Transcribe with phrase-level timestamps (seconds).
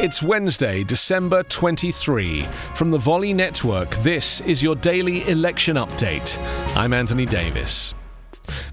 [0.00, 2.46] It's Wednesday, December 23.
[2.76, 6.38] From the Volley Network, this is your daily election update.
[6.76, 7.94] I'm Anthony Davis.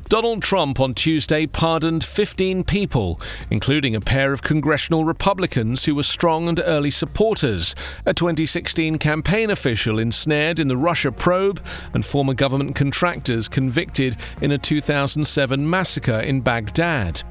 [0.08, 3.20] Donald Trump on Tuesday pardoned 15 people,
[3.50, 7.74] including a pair of congressional Republicans who were strong and early supporters,
[8.06, 11.60] a 2016 campaign official ensnared in the Russia probe,
[11.96, 17.24] and former government contractors convicted in a 2007 massacre in Baghdad.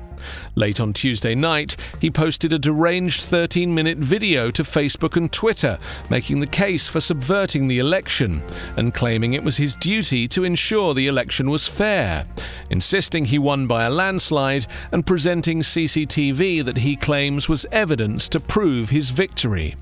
[0.55, 5.79] Late on Tuesday night, he posted a deranged 13 minute video to Facebook and Twitter,
[6.11, 8.43] making the case for subverting the election
[8.77, 12.25] and claiming it was his duty to ensure the election was fair,
[12.71, 18.41] insisting he won by a landslide and presenting CCTV that he claims was evidence to
[18.41, 19.77] prove his victory.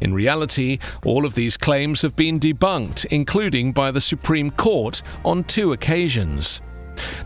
[0.00, 5.44] In reality, all of these claims have been debunked, including by the Supreme Court on
[5.44, 6.60] two occasions.